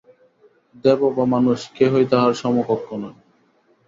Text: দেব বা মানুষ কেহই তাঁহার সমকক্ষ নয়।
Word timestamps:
দেব 0.85 1.01
বা 1.15 1.25
মানুষ 1.25 1.59
কেহই 1.75 2.05
তাঁহার 2.11 2.33
সমকক্ষ 2.33 2.87
নয়। 3.01 3.17